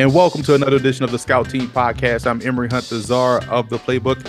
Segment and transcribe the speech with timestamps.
[0.00, 2.26] and welcome to another edition of the Scout Team Podcast.
[2.26, 4.26] I'm Emory Hunt, the czar of the playbook.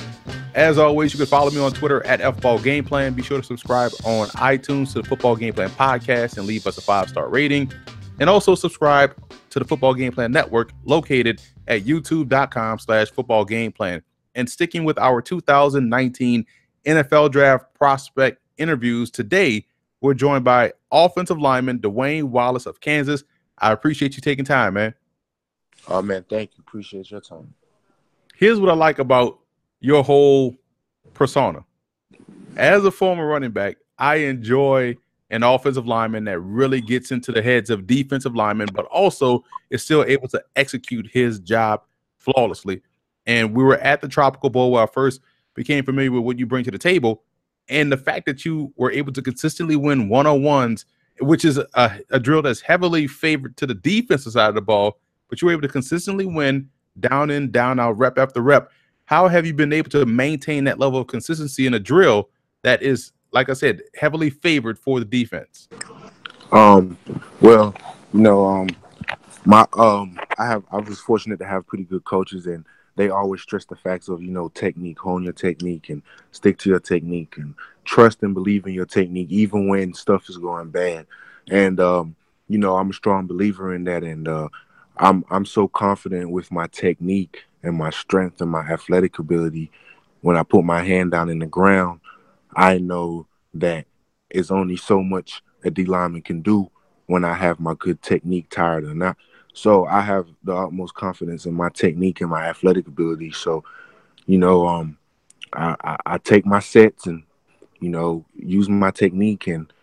[0.54, 3.14] As always, you can follow me on Twitter at FBall Game Plan.
[3.14, 6.78] Be sure to subscribe on iTunes to the Football Game Plan Podcast and leave us
[6.78, 7.72] a five star rating.
[8.20, 9.16] And also subscribe
[9.52, 14.02] to the Football Game Plan Network located at youtube.com slash football game plan.
[14.36, 16.46] And sticking with our 2019
[16.86, 19.66] NFL Draft prospect interviews today,
[20.02, 23.24] we're joined by offensive lineman Dwayne Wallace of Kansas.
[23.58, 24.96] I appreciate you taking time, man.
[25.88, 26.64] Oh man, thank you.
[26.68, 27.54] Appreciate your time.
[28.36, 29.40] Here's what I like about
[29.80, 30.56] your whole
[31.14, 31.64] persona.
[32.56, 34.98] As a former running back, I enjoy
[35.30, 39.82] an offensive lineman that really gets into the heads of defensive linemen, but also is
[39.82, 41.82] still able to execute his job
[42.18, 42.82] flawlessly.
[43.26, 45.22] And we were at the Tropical Bowl where I first
[45.54, 47.24] became familiar with what you bring to the table.
[47.70, 50.86] And the fact that you were able to consistently win one on ones,
[51.22, 55.00] which is a, a drill that's heavily favored to the defensive side of the ball,
[55.32, 58.70] but you were able to consistently win down in, down out, rep after rep.
[59.06, 62.30] How have you been able to maintain that level of consistency in a drill
[62.64, 65.70] that is, like I said, heavily favored for the defense?
[66.52, 66.98] Um,
[67.40, 67.74] well,
[68.14, 68.68] you know, um,
[69.46, 72.66] my um, I have I was fortunate to have pretty good coaches, and
[72.98, 76.70] they always stress the facts of you know technique, hone your technique, and stick to
[76.70, 81.08] your technique, and trust and believe in your technique, even when stuff is going bad.
[81.50, 82.18] And um,
[82.50, 84.50] you know, I'm a strong believer in that, and uh,
[85.02, 89.72] I'm I'm so confident with my technique and my strength and my athletic ability.
[90.22, 92.00] When I put my hand down in the ground,
[92.56, 93.26] I know
[93.56, 93.88] that
[94.30, 96.70] it's only so much a D lineman can do
[97.08, 99.18] when I have my good technique tired or not.
[99.54, 103.32] So I have the utmost confidence in my technique and my athletic ability.
[103.32, 103.64] So,
[104.28, 104.98] you know, um,
[105.52, 107.24] I, I, I take my sets and,
[107.80, 109.74] you know, use my technique and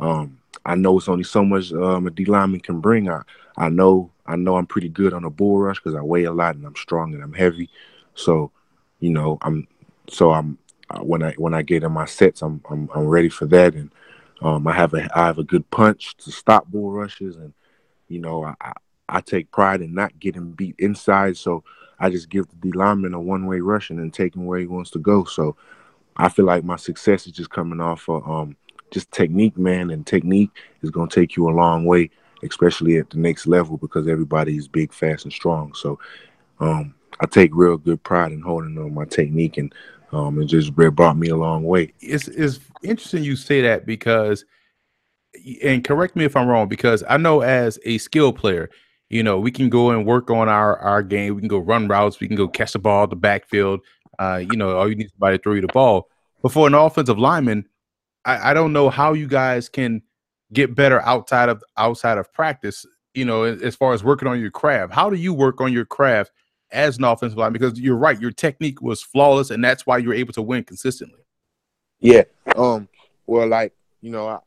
[0.00, 3.10] um, I know it's only so much um, a D lineman can bring.
[3.10, 3.22] I,
[3.56, 6.32] I know I know I'm pretty good on a bull rush because I weigh a
[6.32, 7.68] lot and I'm strong and I'm heavy.
[8.14, 8.50] So,
[9.00, 9.66] you know, I'm
[10.08, 10.58] so I'm
[10.90, 13.74] uh, when I when I get in my sets, I'm I'm, I'm ready for that,
[13.74, 13.90] and
[14.42, 17.52] um, I have a I have a good punch to stop bull rushes, and
[18.08, 18.72] you know I, I,
[19.08, 21.64] I take pride in not getting beat inside, so
[21.98, 24.58] I just give the D lineman a one way rush and then take him where
[24.58, 25.24] he wants to go.
[25.24, 25.56] So
[26.16, 28.56] I feel like my success is just coming off of um,
[28.94, 30.50] just technique, man, and technique
[30.82, 32.10] is gonna take you a long way
[32.44, 35.74] especially at the next level because everybody is big, fast, and strong.
[35.74, 35.98] So
[36.60, 39.74] um, I take real good pride in holding on my technique, and
[40.12, 41.92] um, it just brought me a long way.
[42.00, 44.44] It's it's interesting you say that because,
[45.62, 48.70] and correct me if I'm wrong, because I know as a skill player,
[49.08, 51.34] you know we can go and work on our our game.
[51.34, 52.20] We can go run routes.
[52.20, 53.80] We can go catch the ball at the backfield.
[54.18, 56.08] Uh, you know, all you need is somebody to throw you the ball.
[56.40, 57.66] But for an offensive lineman,
[58.24, 60.02] I, I don't know how you guys can
[60.52, 64.50] get better outside of outside of practice you know as far as working on your
[64.50, 64.92] craft.
[64.92, 66.32] How do you work on your craft
[66.70, 70.14] as an offensive line because you're right your technique was flawless and that's why you're
[70.14, 71.20] able to win consistently.
[72.00, 72.24] Yeah
[72.56, 72.88] um
[73.26, 74.38] well like you know I,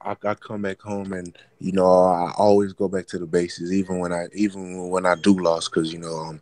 [0.00, 3.72] I, I come back home and you know I always go back to the bases
[3.72, 6.40] even when I even when I do lose because you know um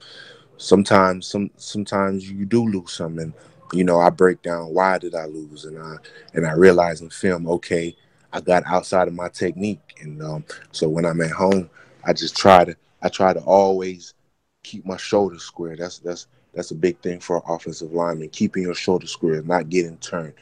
[0.57, 3.33] sometimes some sometimes you do lose something
[3.73, 5.97] you know I break down why did I lose and I
[6.35, 7.97] and I realize in film okay
[8.33, 11.69] I got outside of my technique, and um, so when I'm at home,
[12.05, 14.15] I just try to I try to always
[14.63, 15.77] keep my shoulders square.
[15.77, 18.29] That's that's that's a big thing for an offensive lineman.
[18.31, 20.35] Keeping your shoulders square, not getting turned,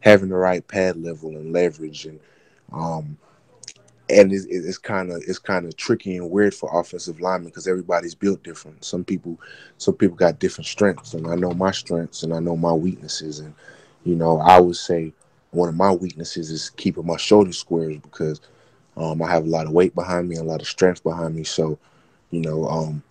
[0.00, 2.20] having the right pad level and leverage, and
[2.72, 3.18] um,
[4.10, 8.14] and it's, kind of it's kind of tricky and weird for offensive linemen because everybody's
[8.14, 8.84] built different.
[8.84, 9.38] Some people
[9.78, 13.38] some people got different strengths, and I know my strengths and I know my weaknesses,
[13.38, 13.54] and
[14.04, 15.12] you know I would say
[15.50, 18.40] one of my weaknesses is keeping my shoulders squares because
[18.96, 21.44] um, I have a lot of weight behind me, a lot of strength behind me.
[21.44, 21.78] So,
[22.30, 23.02] you know, um,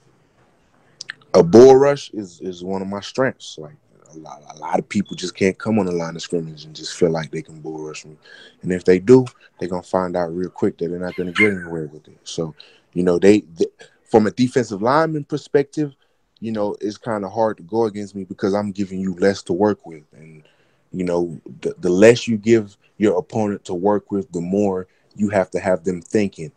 [1.33, 3.57] a bull rush is is one of my strengths.
[3.57, 3.75] Like
[4.13, 6.75] a lot, a lot of people just can't come on the line of scrimmage and
[6.75, 8.17] just feel like they can bull rush me.
[8.61, 9.25] And if they do,
[9.59, 12.17] they're gonna find out real quick that they're not gonna get anywhere with it.
[12.23, 12.55] So,
[12.93, 13.65] you know, they, they
[14.03, 15.95] from a defensive lineman perspective,
[16.39, 19.41] you know, it's kind of hard to go against me because I'm giving you less
[19.43, 20.43] to work with and
[20.91, 25.29] you know, the, the less you give your opponent to work with, the more you
[25.29, 26.51] have to have them thinking,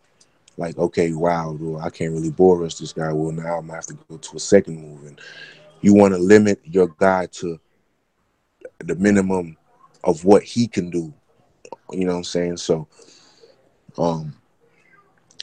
[0.57, 3.11] like, okay, wow, I can't really bull rush this guy.
[3.11, 5.19] Well, now I'm gonna have to go to a second move, and
[5.81, 7.59] you want to limit your guy to
[8.79, 9.57] the minimum
[10.03, 11.13] of what he can do.
[11.91, 12.57] You know what I'm saying?
[12.57, 12.87] So,
[13.97, 14.33] um,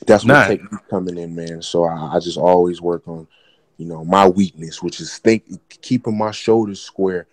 [0.06, 1.62] that's what takes me coming in, man.
[1.62, 3.26] So I, I, just always work on,
[3.78, 5.44] you know, my weakness, which is think
[5.80, 7.26] keeping my shoulders square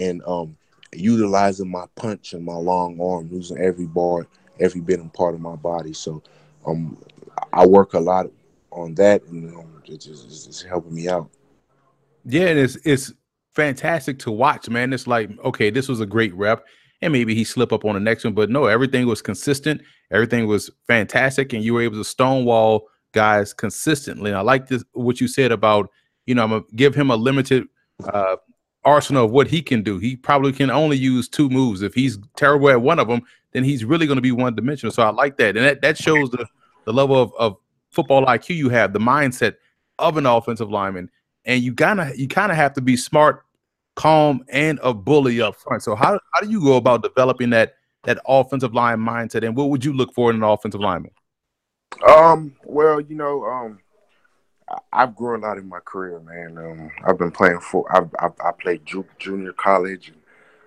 [0.00, 0.56] and um
[0.92, 4.26] utilizing my punch and my long arm, using every bar,
[4.60, 5.92] every bit and part of my body.
[5.92, 6.22] So
[6.64, 6.96] um,
[7.52, 8.26] I work a lot
[8.70, 11.30] on that, and um, it's, it's helping me out.
[12.26, 13.12] Yeah, it's it's
[13.54, 14.92] fantastic to watch, man.
[14.92, 16.64] It's like, okay, this was a great rep,
[17.00, 19.80] and maybe he slip up on the next one, but no, everything was consistent,
[20.10, 24.30] everything was fantastic, and you were able to stonewall guys consistently.
[24.30, 25.88] And I like this what you said about,
[26.26, 27.64] you know, I'm gonna give him a limited
[28.12, 28.36] uh
[28.84, 29.98] arsenal of what he can do.
[29.98, 31.82] He probably can only use two moves.
[31.82, 33.22] If he's terrible at one of them,
[33.52, 34.92] then he's really going to be one dimensional.
[34.92, 36.46] So I like that, and that that shows the
[36.84, 37.56] the level of, of
[37.90, 39.54] football IQ you have, the mindset
[39.98, 41.10] of an offensive lineman,
[41.46, 43.44] and you gotta you kind of have to be smart,
[43.94, 45.82] calm, and a bully up front.
[45.82, 49.70] So how how do you go about developing that that offensive line mindset, and what
[49.70, 51.12] would you look for in an offensive lineman?
[52.06, 53.78] Um, well, you know, um,
[54.92, 56.58] I've grown a lot in my career, man.
[56.58, 57.84] Um, I've been playing for.
[57.94, 60.18] I've, I've I played ju- junior college, and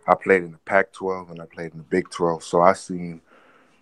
[0.07, 2.43] I played in the Pac-12, and I played in the Big 12.
[2.43, 3.21] So I seen,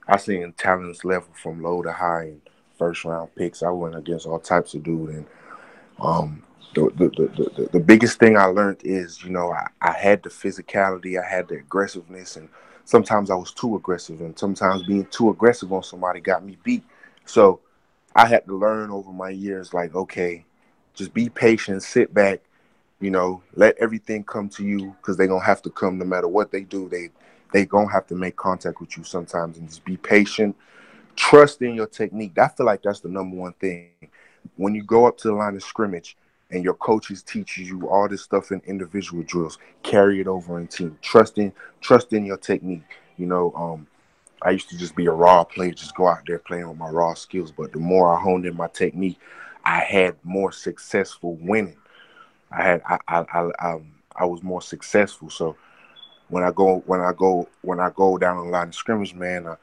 [0.08, 2.42] I seen talents level from low to high, and
[2.78, 3.64] first round picks.
[3.64, 5.26] I went against all types of dude, and
[6.00, 10.24] um, the the, the the, biggest thing I learned is, you know, I, I had
[10.24, 12.50] the physicality, I had the aggressiveness, and
[12.86, 16.84] sometimes I was too aggressive, and sometimes being too aggressive on somebody got me beat.
[17.26, 17.60] So
[18.16, 20.46] I had to learn over my years, like, okay,
[20.94, 22.42] just be patient, sit back,
[23.00, 26.28] you know, let everything come to you because they're gonna have to come no matter
[26.28, 26.90] what they do.
[26.90, 27.10] They
[27.54, 30.56] they gonna have to make contact with you sometimes and just be patient.
[31.16, 32.38] Trust in your technique.
[32.38, 33.90] I feel like that's the number one thing.
[34.56, 36.16] When you go up to the line of scrimmage
[36.52, 40.68] and your coaches teaches you all this stuff in individual drills, carry it over in
[40.68, 40.98] team.
[41.02, 41.52] Trust in
[41.82, 42.84] trust in your technique.
[43.18, 43.88] You know, um,
[44.42, 46.90] I used to just be a raw player, just go out there playing with my
[46.90, 47.52] raw skills.
[47.52, 49.20] But the more I honed in my technique,
[49.66, 51.78] I had more successful winning.
[52.52, 55.30] I had I I I, um, I was more successful.
[55.30, 55.58] So
[56.30, 59.48] when I go when I go when I go down the line of scrimmage, man,
[59.48, 59.56] uh,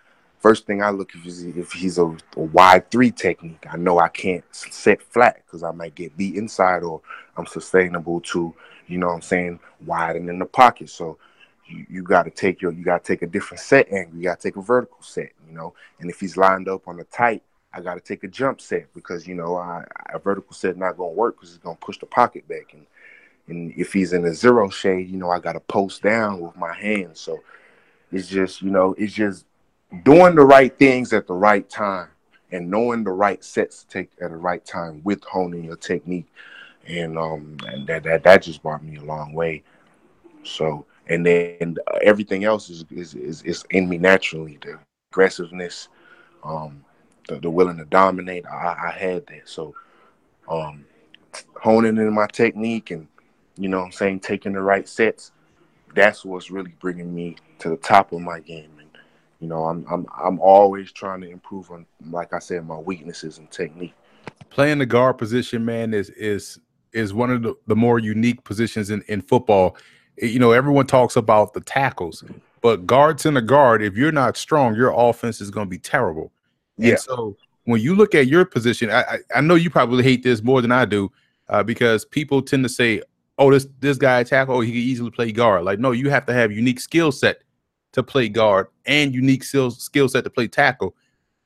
[0.44, 3.98] first thing I look if he's if he's a, a, wide three technique, I know
[3.98, 7.00] I can't set flat because I might get beat inside, or
[7.38, 8.54] I'm sustainable to
[8.86, 10.90] you know what I'm saying widen in the pocket.
[10.90, 11.16] So
[11.66, 14.18] you, you got to take your you got to take a different set angle.
[14.18, 15.72] You got to take a vertical set, you know.
[15.98, 17.42] And if he's lined up on the tight,
[17.72, 20.98] I got to take a jump set because you know I, a vertical set not
[20.98, 22.74] gonna work because it's gonna push the pocket back.
[22.74, 22.84] And
[23.48, 26.54] and if he's in a zero shade, you know I got to post down with
[26.54, 27.18] my hands.
[27.18, 27.40] So
[28.12, 29.46] it's just you know it's just
[30.02, 32.08] doing the right things at the right time
[32.50, 36.26] and knowing the right sets to take at the right time with honing your technique.
[36.86, 39.62] And um and that that, that just brought me a long way.
[40.42, 44.58] So and then everything else is, is is is in me naturally.
[44.62, 44.78] The
[45.10, 45.88] aggressiveness,
[46.42, 46.84] um,
[47.28, 48.46] the, the willing to dominate.
[48.46, 49.48] I, I had that.
[49.48, 49.74] So,
[50.48, 50.84] um,
[51.60, 53.08] honing in my technique and
[53.56, 55.32] you know, I'm saying taking the right sets.
[55.94, 58.70] That's what's really bringing me to the top of my game.
[59.44, 63.38] You know, I'm I'm I'm always trying to improve on, like I said, my weaknesses
[63.38, 63.92] and technique.
[64.48, 66.58] Playing the guard position, man, is is
[66.92, 69.76] is one of the, the more unique positions in, in football
[70.18, 72.24] you know, everyone talks about the tackles,
[72.60, 75.78] but guards in a guard, if you're not strong, your offense is going to be
[75.78, 76.32] terrible.
[76.76, 76.90] Yeah.
[76.90, 80.42] And so when you look at your position, I, I know you probably hate this
[80.42, 81.10] more than I do,
[81.48, 83.02] uh, because people tend to say,
[83.38, 86.26] "Oh, this this guy tackle, oh, he can easily play guard." Like, no, you have
[86.26, 87.42] to have unique skill set
[87.94, 90.94] to play guard and unique skill skill set to play tackle.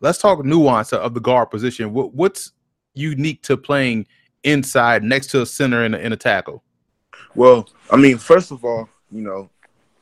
[0.00, 1.92] Let's talk nuance of the guard position.
[1.92, 2.52] What, what's
[2.94, 4.06] unique to playing
[4.44, 6.62] inside next to a center in a, in a tackle?
[7.34, 9.50] Well, I mean, first of all, you know,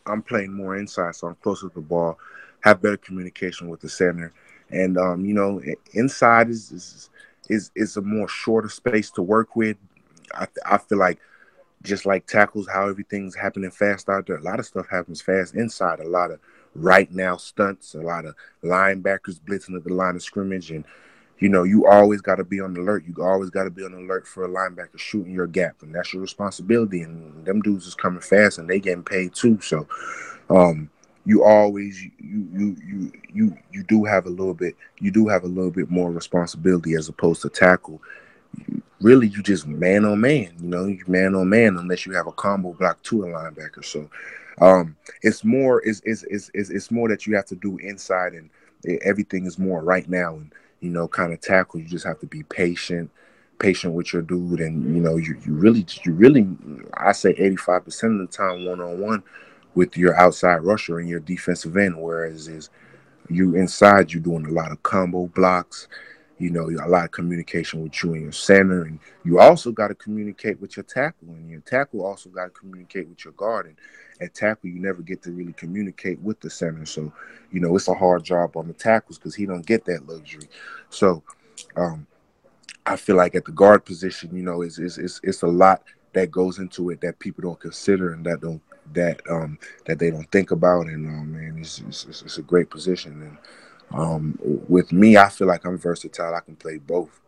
[0.07, 2.19] I'm playing more inside, so I'm closer to the ball,
[2.61, 4.33] have better communication with the center,
[4.71, 5.61] and um, you know,
[5.93, 7.11] inside is is
[7.49, 9.77] is, is a more shorter space to work with.
[10.35, 11.19] I I feel like
[11.87, 14.37] just like tackles, how everything's happening fast out there.
[14.37, 16.01] A lot of stuff happens fast inside.
[16.01, 16.41] A lot of
[16.75, 20.85] right now stunts, a lot of linebackers blitzing at the line of scrimmage, and
[21.39, 23.05] you know, you always got to be on alert.
[23.07, 26.13] You always got to be on alert for a linebacker shooting your gap, and that's
[26.13, 27.03] your responsibility.
[27.03, 29.61] And them dudes is coming fast, and they getting paid too.
[29.61, 29.87] So,
[30.49, 30.91] um,
[31.27, 35.45] you always you you you you you do have a little bit you do have
[35.45, 38.01] a little bit more responsibility as opposed to tackle.
[39.01, 40.55] Really, you just man on man.
[40.61, 43.85] You know, you man on man unless you have a combo block to a linebacker.
[43.85, 44.09] So,
[44.61, 48.51] um, it's more is is is it's more that you have to do inside, and
[49.03, 51.81] everything is more right now and you know, kind of tackle.
[51.81, 53.11] You just have to be patient,
[53.59, 56.47] patient with your dude, and you know, you you really you really
[56.95, 59.23] I say eighty five percent of the time one on one
[59.75, 62.71] with your outside rusher and your defensive end, whereas is
[63.29, 65.89] you inside you're doing a lot of combo blocks,
[66.39, 69.89] you know, a lot of communication with you and your center, and you also got
[69.89, 73.67] to communicate with your tackle, and your tackle also got to communicate with your guard.
[73.67, 73.77] And
[74.21, 77.13] at tackle, you never get to really communicate with the center, so
[77.51, 80.49] you know it's a hard job on the tackles because he don't get that luxury.
[80.91, 81.23] So,
[81.77, 82.07] um,
[82.85, 85.83] I feel like at the guard position, you know, it's it's it's, it's a lot
[86.13, 88.63] that goes into it that people don't consider and that don't
[88.95, 92.71] that um that they don't think about and um man it's it's, it's a great
[92.71, 93.37] position and
[93.93, 94.39] um
[94.69, 96.35] with me I feel like I'm versatile.
[96.35, 97.21] I can play both.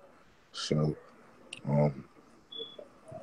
[0.52, 0.96] So
[1.68, 2.04] um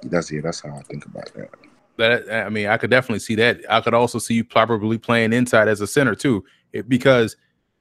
[0.03, 1.49] that's it that's how I think about that.
[1.97, 3.61] That I mean I could definitely see that.
[3.69, 6.43] I could also see you probably playing inside as a center too.
[6.73, 7.37] It, because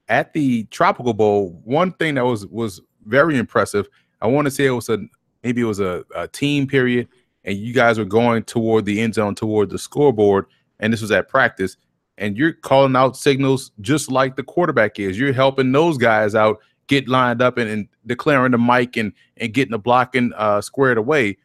[0.08, 3.88] at the tropical bowl one thing that was was very impressive
[4.20, 4.98] I want to say it was a
[5.42, 7.08] maybe it was a, a team period
[7.44, 10.46] and you guys were going toward the end zone, toward the scoreboard,
[10.80, 11.76] and this was at practice,
[12.18, 15.18] and you're calling out signals just like the quarterback is.
[15.18, 19.52] You're helping those guys out get lined up and, and declaring the Mike and and
[19.52, 21.38] getting the blocking uh, squared away.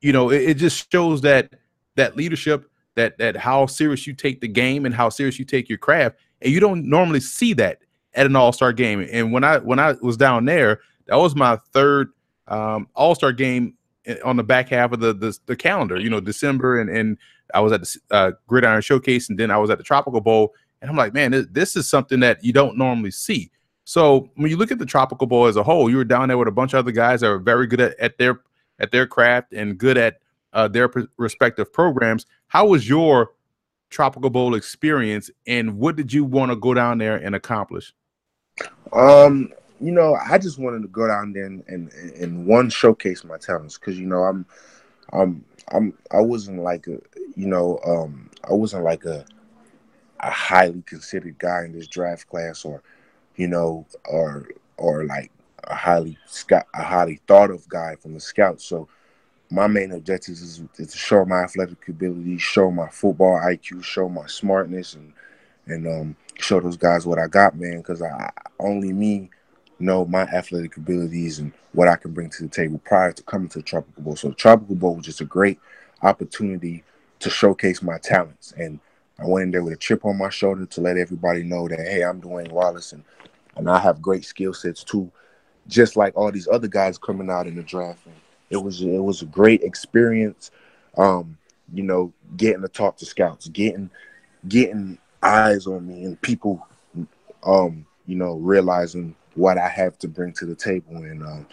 [0.00, 1.54] You know, it, it just shows that
[1.96, 5.68] that leadership, that that how serious you take the game and how serious you take
[5.68, 7.78] your craft, and you don't normally see that
[8.14, 9.06] at an All Star game.
[9.10, 12.12] And when I when I was down there, that was my third
[12.48, 13.74] um, All Star game
[14.24, 15.98] on the back half of the, the, the calendar.
[15.98, 17.18] You know, December and and
[17.52, 20.54] I was at the uh, Gridiron Showcase, and then I was at the Tropical Bowl,
[20.80, 23.50] and I'm like, man, this, this is something that you don't normally see.
[23.84, 26.38] So when you look at the Tropical Bowl as a whole, you were down there
[26.38, 28.40] with a bunch of other guys that are very good at, at their
[28.78, 30.18] at their craft and good at
[30.52, 32.26] uh, their respective programs.
[32.48, 33.32] How was your
[33.90, 37.94] Tropical Bowl experience, and what did you want to go down there and accomplish?
[38.92, 43.24] Um, you know, I just wanted to go down there and and, and one showcase
[43.24, 44.46] my talents because you know I'm
[45.12, 47.00] I'm I'm I wasn't like a
[47.36, 49.24] you know um I wasn't like a
[50.20, 52.82] a highly considered guy in this draft class or
[53.36, 55.30] you know or or like
[55.64, 58.64] a highly scout a highly thought of guy from the scouts.
[58.64, 58.88] So
[59.50, 64.08] my main objective is, is to show my athletic ability, show my football IQ, show
[64.08, 65.12] my smartness, and
[65.66, 67.78] and um, show those guys what I got, man.
[67.78, 69.30] Because I only me
[69.78, 73.48] know my athletic abilities and what I can bring to the table prior to coming
[73.50, 74.16] to the Tropical Bowl.
[74.16, 75.58] So the Tropical Bowl was just a great
[76.02, 76.84] opportunity
[77.20, 78.52] to showcase my talents.
[78.56, 78.78] And
[79.18, 81.78] I went in there with a chip on my shoulder to let everybody know that
[81.78, 83.04] hey, I'm Dwayne Wallace and
[83.56, 85.10] and I have great skill sets too,
[85.68, 88.04] just like all these other guys coming out in the draft.
[88.06, 88.14] And
[88.50, 90.50] it was it was a great experience.
[90.96, 91.38] Um,
[91.72, 93.90] you know, getting to talk to scouts, getting
[94.48, 96.66] getting eyes on me and people
[97.44, 101.46] um, you know, realizing what I have to bring to the table, and um,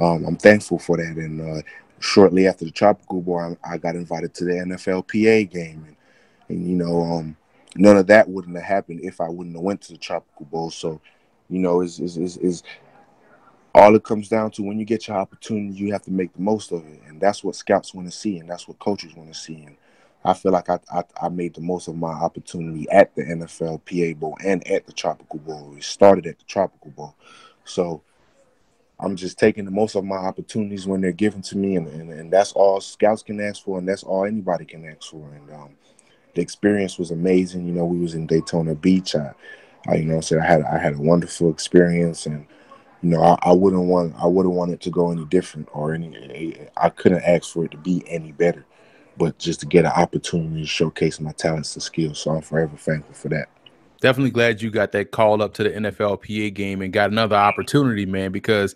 [0.00, 1.16] um, I'm thankful for that.
[1.16, 1.62] And uh,
[2.00, 5.96] shortly after the Tropical Bowl, I, I, got invited to the NFLPA game, and,
[6.48, 7.36] and you know, um,
[7.76, 10.70] none of that wouldn't have happened if I wouldn't have went to the Tropical Bowl.
[10.70, 11.00] So,
[11.48, 12.62] you know, is is is,
[13.74, 16.42] all it comes down to when you get your opportunity, you have to make the
[16.42, 19.32] most of it, and that's what scouts want to see, and that's what coaches want
[19.32, 19.62] to see.
[19.64, 19.76] And
[20.24, 23.80] I feel like I, I, I made the most of my opportunity at the NFL
[23.84, 25.74] PA Bowl and at the Tropical Bowl.
[25.76, 27.16] It started at the Tropical Bowl,
[27.64, 28.02] so
[29.00, 32.12] I'm just taking the most of my opportunities when they're given to me, and, and,
[32.12, 35.28] and that's all scouts can ask for, and that's all anybody can ask for.
[35.34, 35.70] And um,
[36.34, 37.66] the experience was amazing.
[37.66, 39.16] You know, we was in Daytona Beach.
[39.16, 39.32] I,
[39.88, 42.46] I you know, said I had I had a wonderful experience, and
[43.02, 45.94] you know, I, I wouldn't want I wouldn't want it to go any different or
[45.94, 46.68] any.
[46.76, 48.64] I couldn't ask for it to be any better
[49.16, 52.18] but just to get an opportunity to showcase my talents and skills.
[52.18, 53.48] So I'm forever thankful for that.
[54.00, 58.04] Definitely glad you got that call up to the NFLPA game and got another opportunity,
[58.04, 58.32] man.
[58.32, 58.74] Because,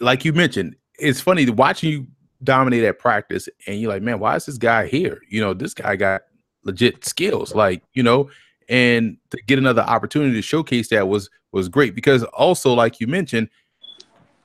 [0.00, 2.06] like you mentioned, it's funny watching you
[2.44, 5.20] dominate at practice, and you're like, man, why is this guy here?
[5.28, 6.22] You know, this guy got
[6.62, 8.30] legit skills, like you know,
[8.68, 11.94] and to get another opportunity to showcase that was was great.
[11.94, 13.48] Because also, like you mentioned,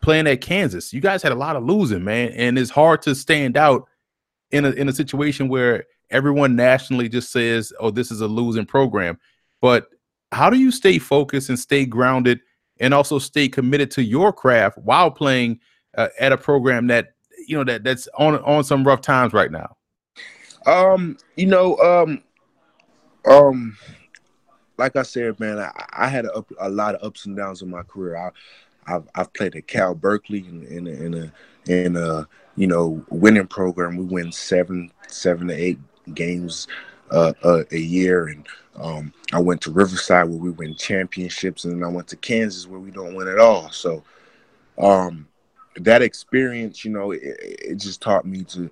[0.02, 3.14] playing at Kansas, you guys had a lot of losing, man, and it's hard to
[3.14, 3.88] stand out
[4.52, 8.66] in a in a situation where everyone nationally just says, "Oh, this is a losing
[8.66, 9.20] program,"
[9.62, 9.88] but
[10.32, 12.40] how do you stay focused and stay grounded
[12.80, 15.60] and also stay committed to your craft while playing
[15.98, 17.14] uh, at a program that
[17.48, 19.78] you know that that's on on some rough times right now?
[20.66, 22.24] Um, you know, um,
[23.30, 23.78] um,
[24.78, 27.70] like I said, man, I, I had a, a, lot of ups and downs in
[27.70, 28.18] my career.
[28.18, 31.32] I, I've, I've played at Cal Berkeley in, in, in a
[31.72, 33.98] in a you know winning program.
[33.98, 35.80] We win seven seven to eight
[36.14, 36.68] games
[37.12, 41.84] uh, uh, a year, and um, I went to Riverside where we win championships, and
[41.84, 43.70] I went to Kansas where we don't win at all.
[43.72, 44.04] So
[44.78, 45.28] um,
[45.78, 48.70] that experience, you know, it, it, just taught me to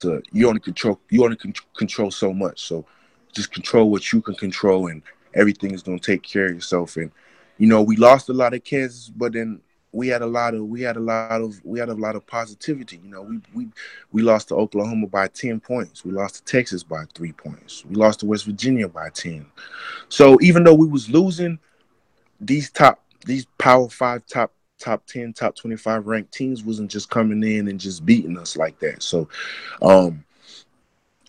[0.00, 2.62] to you only control you only can control so much.
[2.62, 2.84] So
[3.32, 5.02] just control what you can control, and
[5.34, 6.96] everything is to take care of yourself.
[6.96, 7.10] And
[7.58, 9.60] you know, we lost a lot of Kansas, but then
[9.92, 12.26] we had a lot of we had a lot of we had a lot of
[12.26, 13.00] positivity.
[13.02, 13.68] You know, we we
[14.12, 16.04] we lost to Oklahoma by ten points.
[16.04, 17.84] We lost to Texas by three points.
[17.84, 19.46] We lost to West Virginia by ten.
[20.08, 21.58] So even though we was losing,
[22.40, 27.42] these top these Power Five top top 10, top 25 ranked teams wasn't just coming
[27.42, 29.02] in and just beating us like that.
[29.02, 29.26] So
[29.80, 30.25] um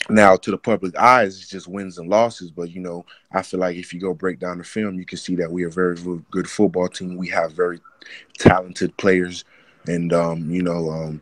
[0.09, 2.51] now to the public eyes it's just wins and losses.
[2.51, 5.17] But you know i feel like if you go break down the film you can
[5.17, 5.97] see that we are a very
[6.31, 7.17] good football team.
[7.17, 7.79] We have very
[8.37, 9.45] talented players.
[9.87, 11.21] And um you know um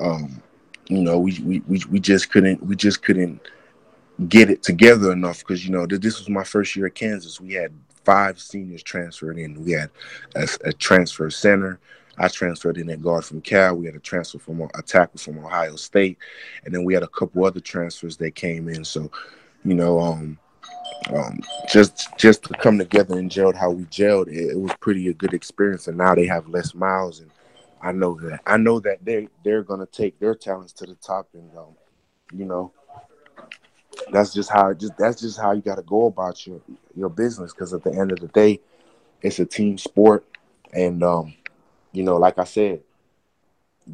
[0.00, 0.42] um
[0.88, 3.40] you know we we we, we just couldn't we just couldn't
[4.28, 7.40] get it together enough because you know this was my first year at kansas.
[7.40, 7.72] We had
[8.04, 9.64] five seniors transferred in.
[9.64, 9.90] We had
[10.34, 11.78] a, a transfer center
[12.18, 13.76] I transferred in at guard from Cal.
[13.76, 16.18] We had a transfer from a tackle from Ohio State,
[16.64, 18.84] and then we had a couple other transfers that came in.
[18.84, 19.10] So,
[19.64, 20.38] you know, um,
[21.14, 25.08] um, just just to come together and gelled how we gelled, it, it was pretty
[25.08, 25.88] a good experience.
[25.88, 27.30] And now they have Les Miles, and
[27.80, 31.28] I know that I know that they they're gonna take their talents to the top,
[31.34, 31.76] and um,
[32.34, 32.72] you know,
[34.12, 36.60] that's just how just that's just how you got to go about your
[36.96, 37.52] your business.
[37.52, 38.60] Because at the end of the day,
[39.22, 40.24] it's a team sport,
[40.72, 41.34] and um,
[41.92, 42.82] you know, like I said,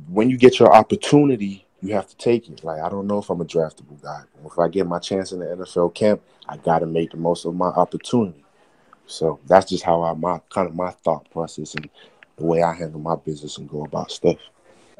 [0.08, 2.64] when you get your opportunity, you have to take it.
[2.64, 4.22] Like I don't know if I'm a draftable guy.
[4.44, 7.44] If I get my chance in the NFL camp, I got to make the most
[7.44, 8.44] of my opportunity.
[9.06, 11.88] So that's just how I my kind of my thought process and
[12.36, 14.38] the way I handle my business and go about stuff.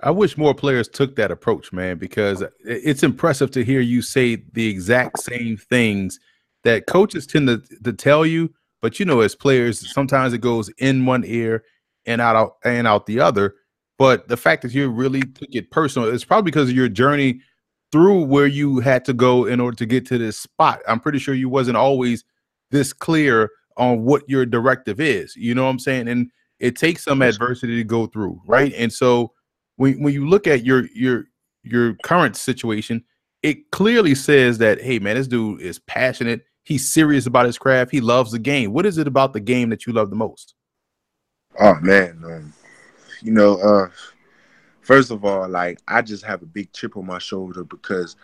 [0.03, 4.37] I wish more players took that approach, man, because it's impressive to hear you say
[4.53, 6.21] the exact same things
[6.63, 8.53] that coaches tend to, to tell you.
[8.83, 11.65] But you know, as players, sometimes it goes in one ear
[12.07, 13.55] and out and out the other.
[13.99, 17.41] But the fact that you really took it personal, it's probably because of your journey
[17.93, 20.81] through where you had to go in order to get to this spot.
[20.89, 22.25] I'm pretty sure you wasn't always
[22.71, 25.37] this clear on what your directive is.
[25.37, 26.09] You know what I'm saying?
[26.09, 28.73] And it takes some adversity to go through, right?
[28.77, 29.33] And so
[29.77, 31.27] when when you look at your your
[31.63, 33.05] your current situation,
[33.43, 36.43] it clearly says that hey man, this dude is passionate.
[36.65, 37.91] He's serious about his craft.
[37.91, 38.73] He loves the game.
[38.73, 40.55] What is it about the game that you love the most?
[41.61, 42.53] Oh man, um,
[43.23, 43.91] you know, uh,
[44.81, 48.17] first of all, like I just have a big chip on my shoulder because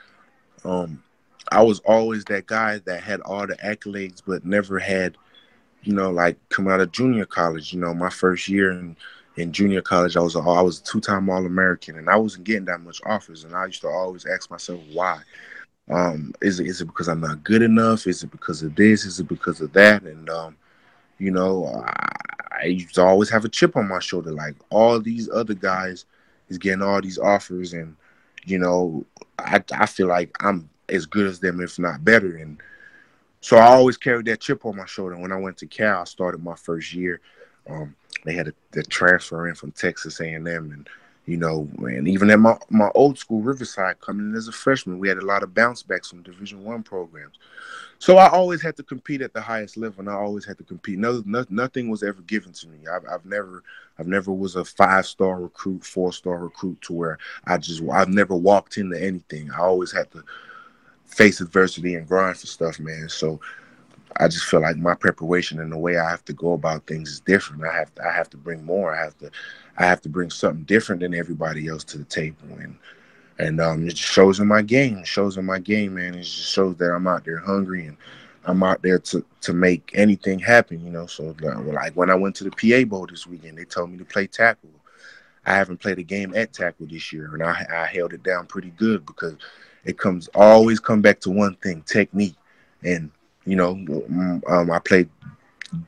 [0.64, 1.02] um,
[1.50, 5.16] I was always that guy that had all the accolades, but never had,
[5.82, 7.72] you know, like coming out of junior college.
[7.72, 8.96] You know, my first year in
[9.36, 12.44] in junior college, I was a, I was two time All American, and I wasn't
[12.44, 15.20] getting that much offers, and I used to always ask myself why.
[15.88, 18.06] Um, is it is it because I'm not good enough?
[18.06, 19.04] Is it because of this?
[19.04, 20.02] Is it because of that?
[20.02, 20.56] And um,
[21.18, 22.10] you know, I,
[22.60, 24.32] I used to always have a chip on my shoulder.
[24.32, 26.04] Like all these other guys
[26.48, 27.96] is getting all these offers, and
[28.44, 29.04] you know,
[29.38, 32.36] I I feel like I'm as good as them, if not better.
[32.36, 32.60] And
[33.40, 35.16] so I always carried that chip on my shoulder.
[35.16, 37.20] When I went to Cal, I started my first year.
[37.68, 37.94] Um,
[38.24, 40.88] they had a, the transfer in from Texas A&M, and
[41.26, 44.98] you know, and even at my, my old school Riverside, coming in as a freshman,
[44.98, 47.38] we had a lot of bounce backs from Division One programs.
[47.98, 50.64] So I always had to compete at the highest level, and I always had to
[50.64, 50.98] compete.
[50.98, 52.78] No, no nothing was ever given to me.
[52.90, 53.62] I've, I've never,
[53.98, 58.08] I've never was a five star recruit, four star recruit to where I just, I've
[58.08, 59.50] never walked into anything.
[59.50, 60.24] I always had to
[61.04, 63.08] face adversity and grind for stuff, man.
[63.10, 63.40] So
[64.16, 67.10] I just feel like my preparation and the way I have to go about things
[67.10, 67.64] is different.
[67.64, 68.94] I have to, I have to bring more.
[68.94, 69.30] I have to,
[69.80, 72.76] I have to bring something different than everybody else to the table, and
[73.38, 74.98] and um, it shows in my game.
[74.98, 76.14] It shows in my game, man.
[76.14, 77.96] It just shows that I'm out there hungry and
[78.44, 81.06] I'm out there to to make anything happen, you know.
[81.06, 84.04] So like when I went to the PA Bowl this weekend, they told me to
[84.04, 84.68] play tackle.
[85.46, 88.46] I haven't played a game at tackle this year, and I, I held it down
[88.46, 89.36] pretty good because
[89.86, 92.36] it comes always come back to one thing: technique.
[92.84, 93.10] And
[93.46, 93.70] you know,
[94.46, 95.08] um, I played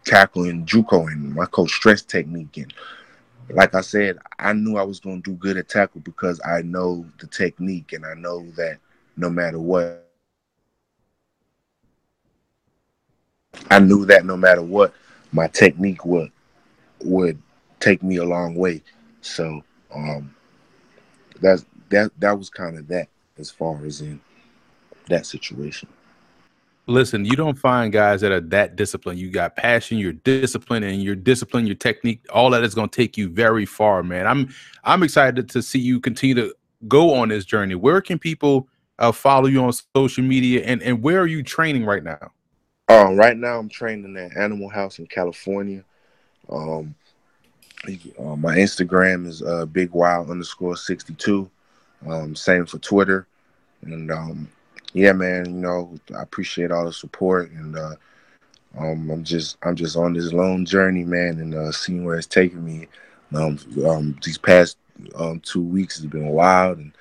[0.06, 2.72] tackle in JUCO, and my coach stressed technique and
[3.52, 6.62] like I said, I knew I was going to do good at tackle because I
[6.62, 8.78] know the technique and I know that
[9.16, 10.04] no matter what,
[13.70, 14.94] I knew that no matter what,
[15.32, 16.30] my technique would
[17.04, 17.40] would
[17.80, 18.82] take me a long way.
[19.20, 19.62] So
[19.94, 20.34] um,
[21.40, 24.20] that's that that was kind of that as far as in
[25.08, 25.88] that situation.
[26.88, 29.20] Listen, you don't find guys that are that disciplined.
[29.20, 32.96] You got passion, you're disciplined, and your discipline, your technique, all that is going to
[32.96, 34.26] take you very far, man.
[34.26, 36.54] I'm I'm excited to see you continue to
[36.88, 37.76] go on this journey.
[37.76, 38.68] Where can people
[38.98, 42.32] uh, follow you on social media, and and where are you training right now?
[42.88, 45.84] Um, right now I'm training at Animal House in California.
[46.50, 46.96] Um,
[47.86, 51.48] uh, my Instagram is uh, Big Wild underscore sixty two.
[52.08, 53.28] Um, same for Twitter,
[53.82, 54.48] and um,
[54.92, 57.94] yeah, man, you know, I appreciate all the support and uh,
[58.78, 62.26] um, I'm just I'm just on this long journey, man, and uh, seeing where it's
[62.26, 62.88] taking me.
[63.34, 64.76] Um, um, these past
[65.14, 66.92] um, two weeks has been wild, and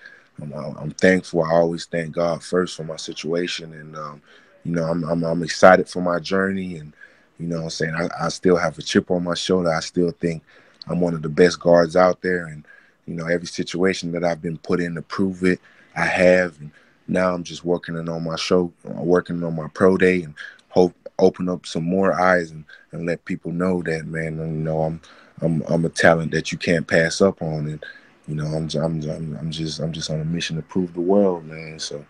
[0.42, 1.44] I'm, I'm, thankful.
[1.44, 4.22] I always thank God first for my situation, and um,
[4.64, 6.94] you know, I'm, I'm, I'm excited for my journey, and
[7.40, 9.74] you know, I'm saying I, I, still have a chip on my shoulder.
[9.74, 10.44] I still think
[10.88, 12.66] I'm one of the best guards out there, and
[13.06, 15.60] you know every situation that I've been put in to prove it,
[15.96, 16.60] I have.
[16.60, 16.72] And
[17.12, 20.34] now I'm just working on my show, working on my pro day, and
[20.70, 24.82] hope open up some more eyes and, and let people know that man, you know
[24.84, 25.02] I'm
[25.42, 27.86] I'm I'm a talent that you can't pass up on, and
[28.28, 31.02] you know I'm I'm I'm, I'm just I'm just on a mission to prove the
[31.02, 31.80] world, man.
[31.80, 32.04] So.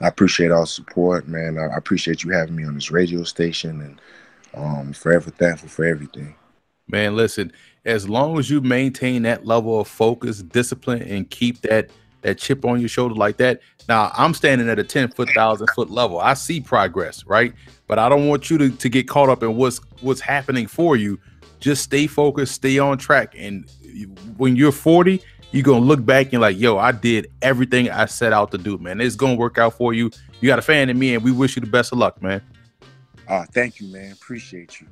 [0.00, 1.58] I appreciate all support, man.
[1.58, 4.00] I appreciate you having me on this radio station, and
[4.54, 6.36] um, forever thankful for everything.
[6.86, 7.52] Man, listen,
[7.84, 11.90] as long as you maintain that level of focus, discipline, and keep that
[12.22, 13.60] that chip on your shoulder like that.
[13.88, 16.18] Now, I'm standing at a 10 foot, thousand foot level.
[16.18, 17.54] I see progress, right?
[17.86, 20.96] But I don't want you to, to get caught up in what's what's happening for
[20.96, 21.18] you.
[21.60, 23.34] Just stay focused, stay on track.
[23.36, 23.68] And
[24.36, 28.32] when you're 40, you're gonna look back and like, yo, I did everything I set
[28.32, 29.00] out to do, man.
[29.00, 30.10] It's gonna work out for you.
[30.40, 32.42] You got a fan in me, and we wish you the best of luck, man.
[33.26, 34.12] Uh, thank you, man.
[34.12, 34.86] Appreciate you.